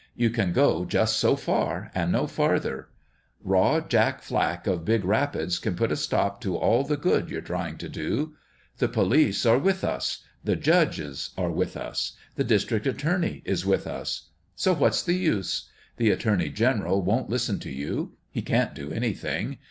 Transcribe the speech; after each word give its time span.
You 0.15 0.31
"can^go 0.31 0.87
just 0.87 1.17
so 1.19 1.35
far 1.35 1.91
and 1.93 2.11
no 2.11 2.25
farther. 2.25 2.89
Raw 3.43 3.81
Jack 3.81 4.23
Flack 4.23 4.65
of 4.65 4.83
Big 4.83 5.05
Rapids 5.05 5.59
can 5.59 5.75
put 5.75 5.91
a 5.91 5.95
stop 5.95 6.41
to 6.41 6.57
all 6.57 6.83
the 6.83 6.97
good 6.97 7.29
you're 7.29 7.39
trying 7.43 7.77
to 7.77 7.87
do. 7.87 8.33
The 8.79 8.87
police 8.87 9.45
are 9.45 9.59
with 9.59 9.83
us; 9.83 10.23
the 10.43 10.55
judges 10.55 11.29
are 11.37 11.51
with 11.51 11.77
us; 11.77 12.13
the 12.33 12.43
district 12.43 12.87
attorney 12.87 13.43
is 13.45 13.63
with 13.63 13.85
us: 13.85 14.29
so 14.55 14.73
what's 14.73 15.03
the 15.03 15.13
use? 15.13 15.69
The 15.97 16.09
attorney 16.09 16.49
general 16.49 17.03
won't 17.03 17.29
listen 17.29 17.59
to 17.59 17.69
you. 17.69 18.13
You 18.33 18.41
can't 18.41 18.73
do 18.73 18.91
any 18.91 19.13
thing. 19.13 19.59